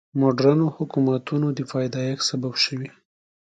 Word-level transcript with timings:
مډرنو 0.19 0.65
حکومتونو 0.75 1.47
د 1.57 1.59
پیدایښت 1.71 2.23
سبب 2.31 2.53
شوي. 2.63 2.89